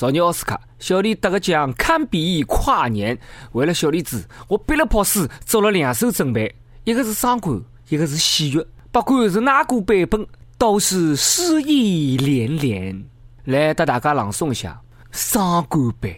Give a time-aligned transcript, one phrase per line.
[0.00, 3.18] 昨日奥斯卡，小李得个奖堪比跨年。
[3.52, 8.66] 为了小李子，我憋了泡屎，做了两手准备，一个是伤感，一个是喜悦。
[8.90, 10.26] 不管是哪个版本，
[10.56, 13.04] 都是诗意连连。
[13.44, 14.80] 来，给大家朗诵一下
[15.12, 16.10] 伤感版：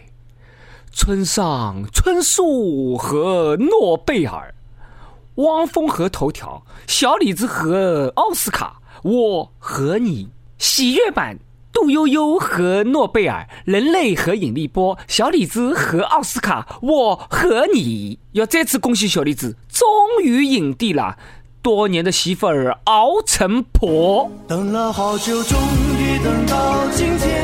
[0.93, 4.55] 村上春树和诺贝尔，
[5.35, 10.29] 汪峰和头条，小李子和奥斯卡，我和你。
[10.57, 11.37] 喜悦版。
[11.73, 19.87] 杜悠悠和诺贝尔，人类和引力波，小李子和奥斯卡，我和你要再次恭喜小李子，终
[20.23, 21.17] 于影帝了。
[21.63, 24.29] 多年的媳妇儿熬成婆。
[24.47, 25.57] 等了好久，终
[25.97, 27.43] 于等到今天。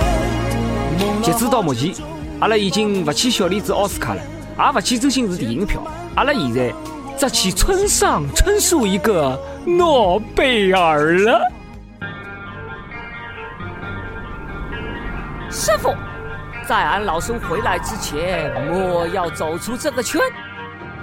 [1.23, 1.91] 截止到目前，
[2.39, 4.21] 阿拉已经不欠小李子奥斯卡了，
[4.57, 5.81] 也不欠周星驰电影票。
[6.15, 6.71] 阿拉现在
[7.17, 11.41] 只欠村上春树一个诺贝尔了。
[15.51, 15.95] 师傅，
[16.67, 20.21] 在俺老孙回来之前，莫要走出这个圈。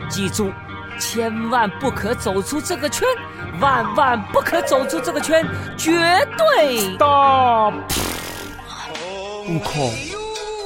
[0.08, 0.53] 记住，
[1.00, 3.08] 千万不可走出这个圈，
[3.61, 5.44] 万万不可走出这个圈，
[5.77, 5.92] 绝
[6.38, 6.97] 对。
[6.97, 7.69] 大。
[9.48, 9.92] 悟空！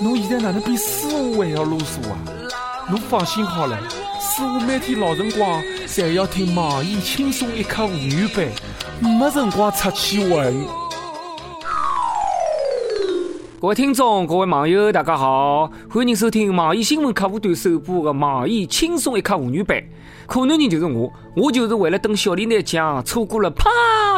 [0.03, 2.19] 侬现在哪能比师傅还要啰嗦啊？
[2.91, 3.78] 侬放心好了，
[4.20, 8.47] 师傅每天老辰光侪要听网易轻松一刻妇女版，
[9.00, 10.67] 没辰光出去混。
[13.61, 19.78] 各位听众，各位网友，大家好，欢迎收听网易新闻客户端首播的网易轻松一刻妇女版。
[20.27, 23.69] 可能人就是我，我就是为了等小李拿奖，错过了啪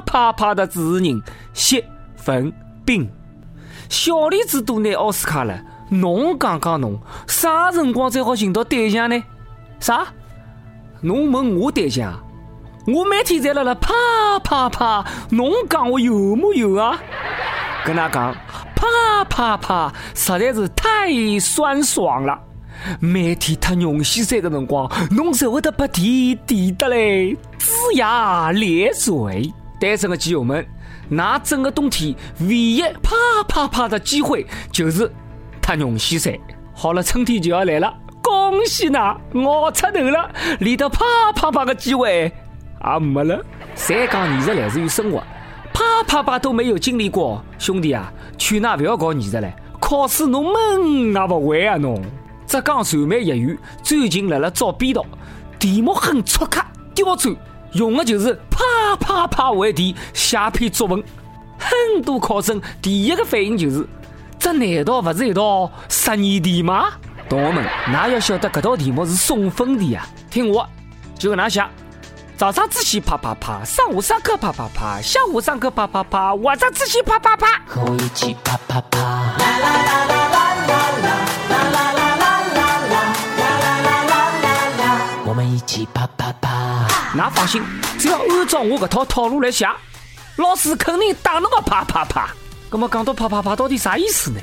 [0.07, 1.21] 啪啪的主持人
[1.53, 1.85] 谢
[2.29, 2.53] 文
[2.85, 3.11] 斌。
[3.89, 9.21] 小李子都拿奥斯卡了，侬讲讲侬啥辰光才好寻到对象呢？
[9.81, 10.07] 啥？
[11.01, 12.15] 侬问我对象？
[12.87, 13.93] 我每天在辣辣啪
[14.45, 16.97] 啪啪，侬讲我有木有啊？
[17.85, 18.33] 跟他讲。
[18.83, 22.37] 啪啪啪，实在是太酸爽了！
[22.99, 29.53] 每天喝牛西山的辰光，侬舍会得把地地得嘞，龇牙咧嘴。
[29.81, 30.67] 单身的基友们，
[31.09, 33.15] 那整个冬天唯一啪
[33.47, 35.09] 啪啪的机会就是
[35.65, 36.37] 喝牛西山。
[36.75, 40.29] 好了，春天就要来了，恭喜呐，熬出头了，
[40.59, 41.05] 连得啪
[41.37, 42.33] 啪啪的机会
[42.85, 43.41] 也没了。
[43.77, 45.23] 再讲艺术来自于生活。
[45.73, 49.53] 啪啪啪都没有经历过，兄弟啊，劝衲不要搞艺术了。
[49.81, 52.01] 考试侬闷也不会啊侬。
[52.47, 55.05] 浙江传媒学院最近辣辣招编导，
[55.59, 56.61] 题目很粗刻
[56.95, 57.35] 刁钻，
[57.73, 61.03] 用的就是啪啪啪为题写篇作文。
[61.59, 63.89] 很多考生第一个反应就是：
[64.39, 66.91] 这难道不是一道实验题吗？
[67.29, 70.07] 同学们，哪要晓得这道题目是送分题啊？
[70.31, 70.69] 听我，
[71.19, 71.65] 就跟哪写。
[72.43, 78.99] 早上自习啪啪啪，上午上课啪啪啪，下午上课啪啪啪，晚上自习啪啪啪，和我一起啪啪啪。
[78.99, 86.89] 啦啦啦啦啦啦啦啦啦啦啦啦啦啦啦啦啦我们一起啪啪啪。
[87.15, 87.63] 那放心，
[87.97, 89.65] 只要按照我这套套路来写，
[90.35, 92.29] 老师肯定打那个啪啪啪。
[92.73, 94.41] 那么讲到啪啪啪到底啥意思呢？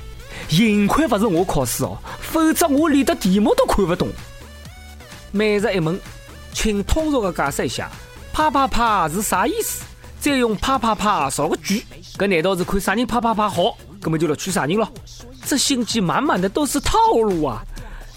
[0.47, 4.07] 幸亏不是我考试哦，否则我连的题目都看不懂。
[5.33, 5.99] 每日一问。
[6.53, 7.89] 请通俗的解释一下，
[8.33, 9.83] 啪啪啪是啥意思？
[10.19, 11.85] 再用啪啪啪造个句，
[12.17, 14.91] 搿难道是看啥人啪啪啪好，根本就录取啥人了？
[15.45, 17.63] 这心机满满的都是套路啊！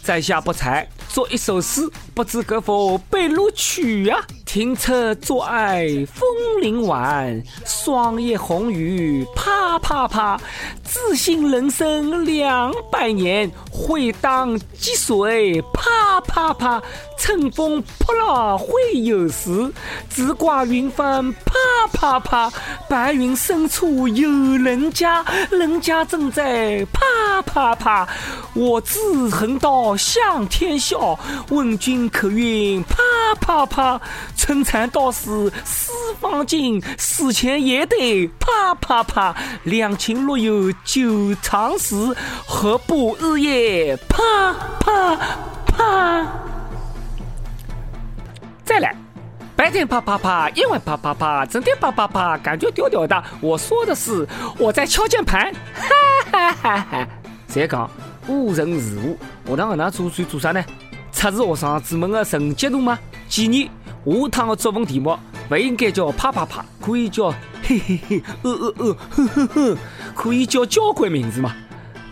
[0.02, 0.88] 在下不才。
[1.08, 4.18] 作一首诗，不知可否被录取呀？
[4.52, 6.28] 停车坐爱枫
[6.60, 10.38] 林晚，霜叶红于啪啪啪。
[10.84, 16.82] 自信人生两百年，会当积水啪啪啪。
[17.16, 18.68] 乘风破浪会
[19.02, 19.72] 有时，
[20.10, 21.54] 直挂云帆啪
[21.94, 22.52] 啪啪。
[22.90, 28.06] 白云深处有人家，人家正在啪啪啪。
[28.52, 31.18] 我自横刀向天笑。
[31.48, 32.96] 问君可愿啪
[33.34, 34.00] 啪啪？
[34.36, 39.34] 春蚕到死丝方尽，死前也得啪啪啪。
[39.64, 41.94] 两情若有久长时，
[42.46, 44.18] 何不日夜啪
[44.80, 45.16] 啪
[45.66, 46.26] 啪？
[48.64, 48.96] 再来，
[49.54, 53.22] 白天啪啪啪，夜晚啪啪啪，整天啪啪啪，感觉屌屌的。
[53.40, 54.26] 我说的是
[54.58, 55.88] 我在敲键盘，哈
[56.32, 57.08] 哈哈哈！
[57.46, 57.90] 再讲
[58.28, 60.64] 误人事物，学堂那做算做啥呢？
[61.12, 62.98] 测试学生子们的成绩度吗？
[63.32, 63.70] 建议
[64.04, 65.18] 下趟的作文题目
[65.48, 67.30] 不应该叫啪啪啪，可以叫
[67.62, 69.78] 嘿嘿嘿，呃呃呃，呵呵呵，
[70.14, 71.56] 可以叫交关名字嘛。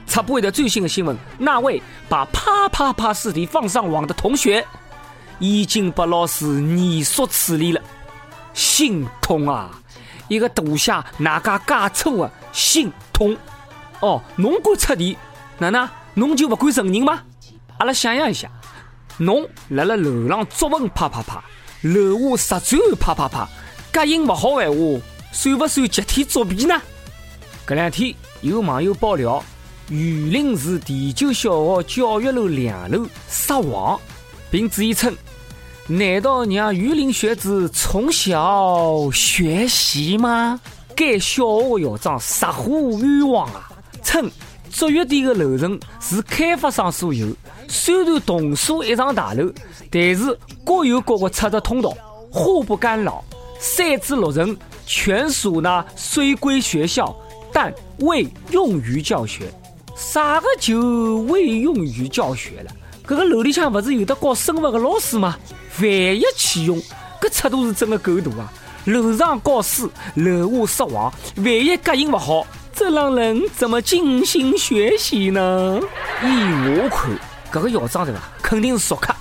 [0.07, 4.67] 插播一条最新的新闻：那位把啪啪啪试题放上网的同学，
[5.39, 7.83] 已经被老师严肃处理了，
[8.55, 9.71] 心痛啊！
[10.29, 12.31] 一个大写哪家加错啊？
[12.51, 13.37] 心痛！
[14.01, 15.19] 哦，侬敢出题？
[15.59, 15.87] 哪能？
[16.15, 17.21] 侬就不敢承认吗？
[17.77, 18.51] 阿拉想象一下，
[19.23, 21.45] 侬辣辣楼上作文啪啪啪，
[21.83, 23.47] 楼下实战啪啪啪，
[23.93, 25.01] 隔音勿好闲话，
[25.31, 26.75] 算勿算集体作弊呢？
[27.67, 29.45] 搿两天有网友爆料，
[29.91, 34.01] 榆林市第九小学教育楼两楼撒网，
[34.51, 35.15] 并质疑称。
[35.87, 40.59] 难道让榆林学子从小学习吗？
[40.97, 41.45] 该小
[41.77, 42.73] 学校长撒火
[43.03, 43.71] 冤枉啊！
[44.03, 44.31] 称
[44.81, 47.29] 卓越店的楼层是开发商所有，
[47.69, 49.53] 虽然同属一幢大楼，
[49.91, 51.95] 但是各有各的出入通道，
[52.33, 53.23] 互不干扰。
[53.59, 54.57] 三至六层
[54.87, 57.15] 全属呢虽归学校，
[57.53, 59.53] 但未用于教学。
[59.95, 62.73] 啥个就未用于教学了？
[63.07, 65.37] 这个楼里向不是有的教生物的老师吗？
[65.79, 66.81] 万一启用，
[67.21, 68.51] 搿尺度是真的够大啊！
[68.87, 72.47] 楼上教书，楼下撒网，万一隔音不好，
[72.81, 75.79] 这让人怎么静心学习呢？
[76.23, 76.27] 依
[76.65, 77.11] 我看，
[77.53, 79.15] 搿个校长对伐，肯定是熟客。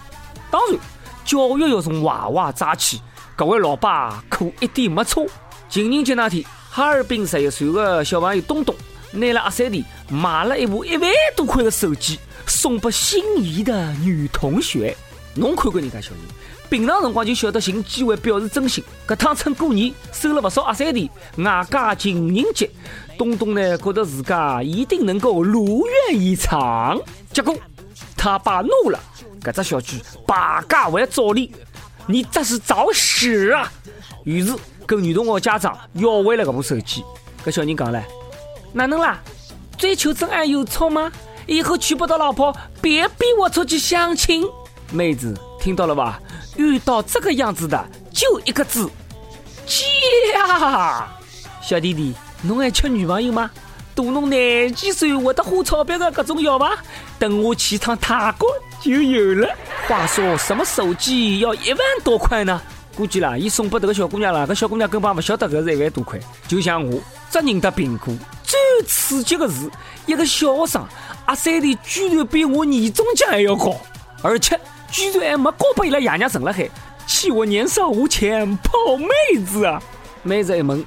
[0.50, 0.79] 当然，
[1.25, 3.01] 教育要从娃娃抓起。
[3.35, 5.25] 各位老爸可一点没错。
[5.67, 8.73] 情人节那天，哈尔滨十一岁的小朋友东东，
[9.11, 12.17] 拿了阿三弟买了一部一万多块的手机。
[12.47, 14.95] 送给心仪的女同学，
[15.35, 16.19] 侬看看人家小人，
[16.69, 18.81] 平常辰光就晓得寻机会表示真心。
[19.05, 22.69] 搿趟趁过年收了不少阿三弟，外加情人节，
[23.19, 26.98] 东东呢觉得自家一定能够如愿以偿。
[27.33, 27.54] 结果
[28.16, 28.98] 他爸怒了，
[29.44, 31.54] 搿只小鸡败家还找你，
[32.07, 33.69] 你这是找死啊！
[34.24, 34.56] 于是
[34.86, 37.04] 跟女同学家长要回了搿部手机。
[37.45, 38.01] 搿小人讲了，
[38.71, 39.19] 哪能啦？
[39.77, 41.12] 追求真爱有错吗？
[41.45, 44.45] 以后娶不到老婆，别逼我出去相亲。
[44.94, 46.22] 妹子，听到了吧？
[46.56, 48.89] 遇到这个样子的，就一个字，
[49.65, 51.07] 嫁。
[51.62, 53.50] 小弟弟，侬还缺女朋友吗？
[53.95, 56.71] 大侬廿几岁，会得花钞票的各种要吗？
[57.18, 58.47] 等我去趟泰国
[58.81, 59.50] 就有了。
[59.88, 62.62] 话说，什么手机要一万多块呢？
[62.95, 66.19] 估计啦，伊送给迭个小姑娘啦，搿小姑娘根本勿晓得搿是一万多块。
[66.47, 67.00] 就像我，
[67.30, 68.13] 只认得苹果。
[68.44, 68.57] 最
[68.88, 69.69] 刺激的是，
[70.06, 70.86] 一个小学生。
[71.25, 73.75] 阿三弟居然比我年终奖还要高，
[74.21, 74.59] 而且
[74.89, 76.69] 居然还没交拨伊拉爷娘存了海，
[77.06, 79.81] 气我年少无钱泡妹子啊！
[80.24, 80.83] 妹子一问，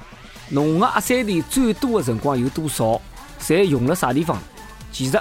[0.53, 3.01] 侬个阿三弟最多的辰光有多少？
[3.41, 4.37] 侪用了啥地方？
[4.91, 5.19] 其实，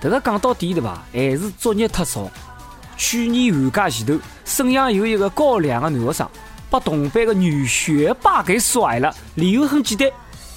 [0.00, 1.04] 迭个讲到底对吧？
[1.12, 2.30] 还是作业太少。
[2.96, 6.26] 去年寒假前头，沈阳有一个高两的男学生，
[6.70, 10.10] 把同班的女学霸给甩了，理由很简单，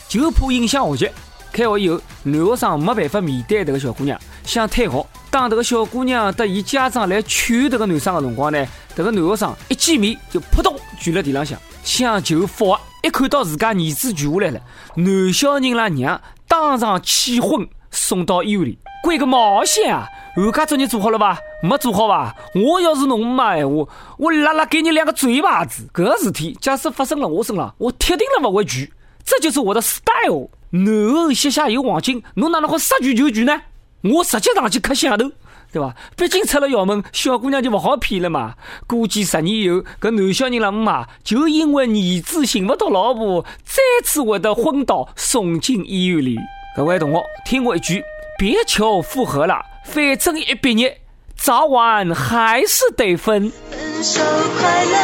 [0.07, 1.11] 就怕影响学习。
[1.51, 5.05] 开学以后，男学生没办法面对这个小姑娘，想退学。
[5.29, 8.65] 当这个小姑娘得伊家长来劝这个男生的辰光呢，
[8.95, 10.73] 这个男学生一见面就扑通
[11.03, 12.79] 跪了地浪向，想求复合。
[13.03, 14.61] 一看到自家儿子跪下来了，
[14.95, 18.79] 男小人拉娘当场气昏，送到医院里。
[19.03, 20.07] 关个毛线啊！
[20.33, 21.37] 寒假作业做好了吧？
[21.61, 22.33] 没做好吧？
[22.55, 23.85] 我要是侬妈闲话，
[24.17, 25.85] 我拉拉给你两个嘴巴子。
[25.93, 28.93] 搿事体假使发生了我身上，我铁定了不会拒。
[29.25, 30.49] 这就是我的 style。
[30.69, 33.63] 男后膝下有黄金，侬哪能好说拒就拒呢？
[34.03, 35.29] 我直接上去磕响头，
[35.73, 35.95] 对吧？
[36.15, 38.53] 毕竟出了校门，小姑娘就不好骗了嘛。
[38.85, 46.37] 估计十年以后，搿男小人了妈，就因为儿子寻勿到老婆，再次会得昏倒，送进医院里。
[46.77, 48.03] 各位同学，听我一句，
[48.37, 51.01] 别求复合了，反正一毕业，
[51.35, 53.51] 早晚还是得分。
[53.71, 54.21] 分手
[54.59, 54.97] 快乐，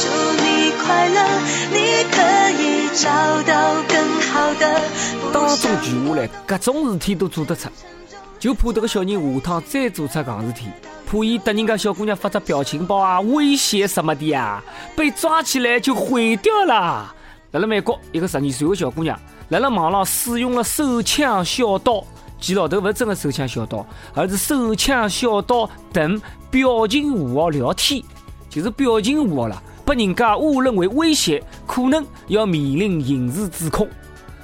[0.00, 0.08] 祝
[0.42, 1.22] 你快乐，
[1.70, 1.78] 你
[2.10, 2.22] 可
[2.62, 3.10] 以找
[3.42, 4.80] 到更好的。
[5.32, 7.68] 当中句话来，各种事体都做得出，
[8.44, 10.66] 就怕这个小人下趟再做出戆事体，
[11.06, 14.62] 怕伊得人家小姑娘发只表情包啊，威胁什么的呀，
[14.94, 17.10] 被抓起来就毁掉了。
[17.52, 22.04] 辣辣美国，一个十二岁的小姑娘，辣辣网上使用了手枪、小刀。
[22.38, 26.20] 其老头不是真的手枪小刀，而是手枪小刀等
[26.50, 28.02] 表情符号聊天，
[28.50, 33.88] 就是表情符号了，被人家误认为威胁，可能要面临刑事指控。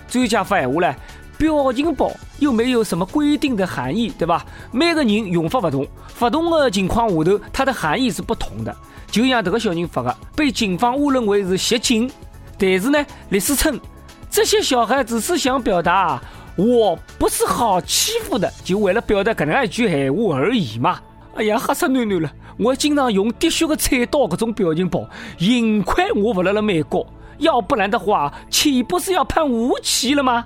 [0.09, 0.97] 专家发言话呢，
[1.37, 4.44] 表情包又没有什么规定的含义，对吧？
[4.73, 5.87] 每个人用法不同，
[6.18, 8.76] 不同的情况下头，它的含义是不同的。
[9.11, 12.11] 就像这个小人发的，被警方误认为是袭警，
[12.59, 13.78] 但是呢，律师称
[14.30, 16.20] 这些小孩只是想表达。
[16.56, 21.00] 我不是好欺负的，就为了表达搿能一句闲话而已嘛。
[21.37, 22.30] 哎呀，吓死囡囡了！
[22.59, 27.06] 我经常用滴血的菜刀搿种表情包，幸亏我不辣辣美国，
[27.38, 30.44] 要不然的话，岂不是要判无期了吗？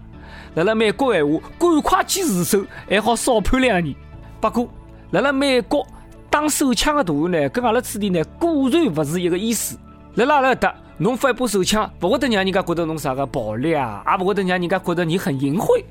[0.55, 3.95] 辣辣美国闲话，赶快去自首，还好少判两年。
[4.41, 4.69] 不过，
[5.11, 5.87] 辣辣美国
[6.31, 9.79] 打手枪的大人呢，跟阿拉此地呢，果然不是一个意思。
[10.15, 15.83] 辣辣阿拉搭，侬发一把手枪，不会得让人家觉得侬啥个暴力啊，也不会得让人家觉得你很淫秽。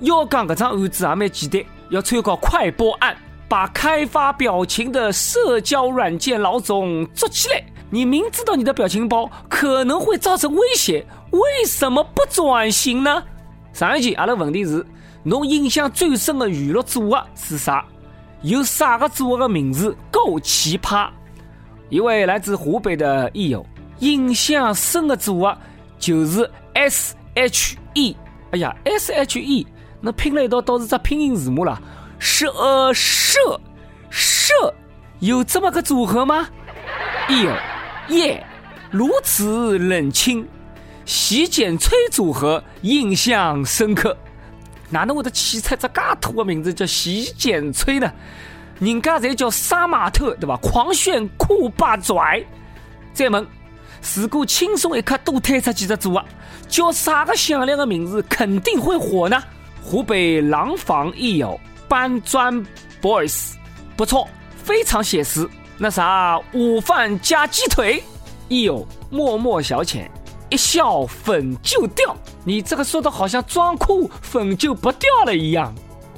[0.00, 3.16] 要讲搿桩案子也蛮简单，要参考快播案，
[3.48, 7.62] 把开发表情的社交软件老总捉起来。
[7.90, 13.22] 你明知道你的表情包可能会造成威胁，为什么不转型呢？
[13.78, 14.84] 上一期阿拉问题是，
[15.22, 17.84] 侬印象最深的娱乐组合是啥？
[18.42, 21.08] 有啥个组合的名字够奇葩？
[21.88, 23.64] 一位来自湖北的益友，
[24.00, 25.56] 印象深的组合
[25.96, 28.16] 就是 S H E。
[28.50, 29.64] 哎呀，S H E，
[30.00, 31.80] 那拼了一道倒是只拼音字母了，
[32.18, 33.38] 是呃社
[34.10, 34.74] 社，
[35.20, 36.48] 有这么个组合吗？
[37.28, 37.52] 益友。
[38.08, 38.44] 耶，
[38.90, 40.44] 如此冷清，
[41.08, 44.14] 洗剪吹组合印象深刻。
[44.90, 48.12] 哪能会得起出这噶土的名字叫洗剪吹呢？
[48.78, 50.54] 人家才叫杀马特对吧？
[50.60, 52.44] 狂炫酷霸拽。
[53.14, 53.46] 再问，
[54.16, 56.22] 如果轻松一刻多推出几只组合，
[56.68, 59.42] 叫啥个响亮的名字肯定会火呢？
[59.82, 62.54] 湖北廊坊益友搬砖
[63.00, 63.52] boys，
[63.96, 64.28] 不错，
[64.62, 65.48] 非常写实。
[65.78, 68.02] 那啥，午饭加鸡腿，
[68.48, 70.10] 亦有默默小浅，
[70.50, 72.16] 一笑粉就掉。
[72.44, 75.74] 你这个说的好像装酷粉就不掉了一样。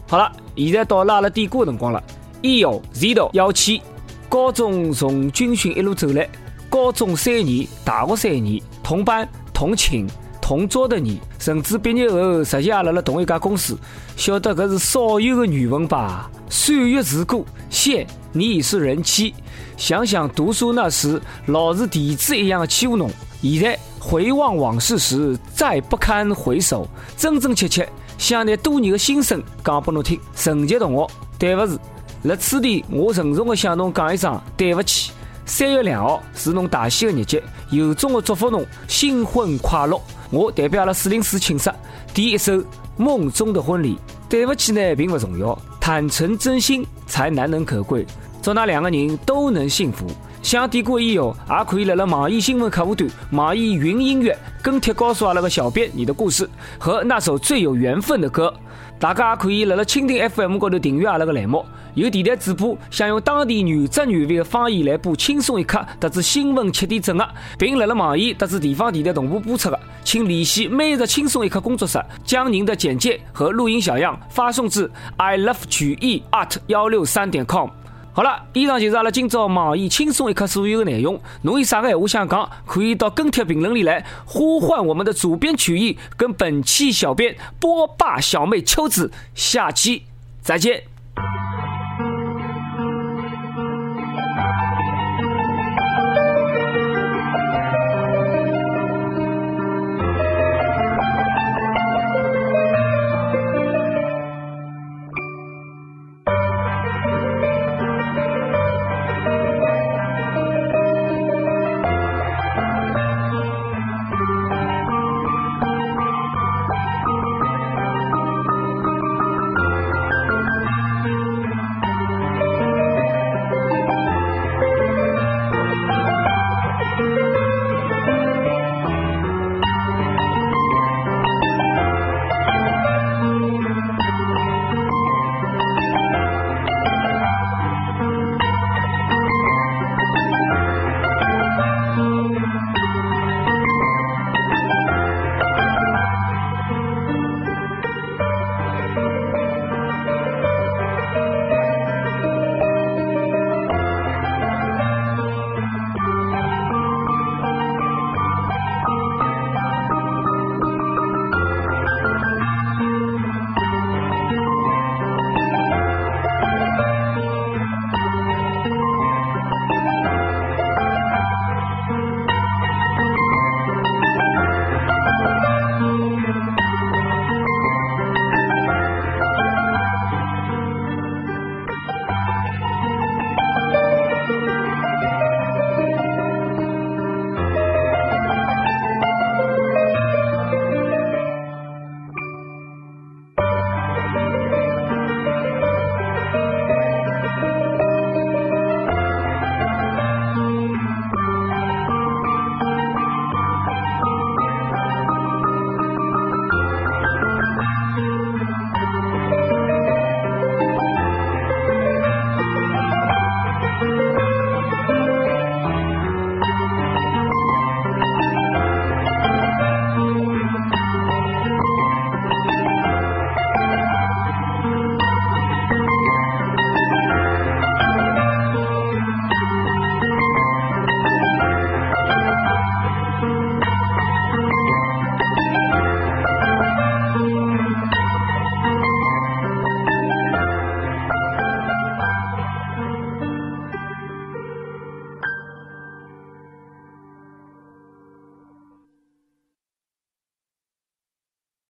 [0.08, 2.02] 好了，现在到拉了点歌辰光了。
[2.42, 3.82] 一有 Zero 幺七，
[4.28, 6.28] 高中从军训一路走来，
[6.68, 10.06] 高中三年，大学三年，同班同寝
[10.40, 13.78] 同桌的你，甚至毕业后实习也辣辣同一家公司，
[14.16, 16.30] 晓得搿是少有的缘分吧？
[16.49, 19.34] 岁月如歌，现你已是人妻。
[19.76, 23.10] 想想读书那时，老是弟子一样的欺负侬。
[23.42, 26.88] 现在回望往事时，再不堪回首。
[27.16, 30.19] 真真切切想拿多年的心声讲给侬听。
[30.35, 31.07] 陈杰同学，
[31.38, 31.78] 对不起，
[32.23, 35.12] 辣此地我郑重的向侬讲一声对不起。
[35.45, 40.00] 三月两号是侬大喜的日节，由衷的祝福侬新婚快乐。
[40.30, 41.71] 我代表阿拉四零四寝室，
[42.14, 42.52] 点一首
[42.97, 43.95] 《梦中的婚礼》。
[44.28, 48.07] 对不起呢，并不重要，坦诚真心才难能可贵。
[48.42, 50.06] 祝那两个人都能幸福。
[50.42, 58.52] 想点歌以后，也可以来了网易新闻客户端、网易云音乐跟帖告诉阿拉个小编你的故事和那首最有缘分的歌。
[58.99, 61.64] 大家也可以来了蜻蜓 FM 高头订阅阿拉个栏目。
[61.94, 67.28] 有电台主播想用当地原汁原味的方言来播轻松一刻特子新闻七点整的，
[67.59, 77.68] 并来了网易特子地方电台同步播出的，请联系每日轻松一刻工作室，将您的简介和录音小样发送至 i love 曲艺 at 幺六三点 com。
[78.12, 81.20] 好了，以上就是阿拉今朝网易轻松一刻所有的内容。
[81.42, 89.12] 侬有啥个闲话想讲，可以到跟帖评论里来呼唤我们的主编曲艺跟本期小编波霸小妹秋子。
[89.34, 90.04] 下期
[90.42, 90.82] 再见。